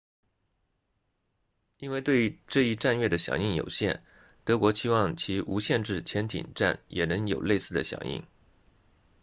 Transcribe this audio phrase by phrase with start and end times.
[1.77, 4.03] 因为对这一战略的响应有限
[4.45, 8.25] 德国期望其无限制潜艇战也能有类似的响应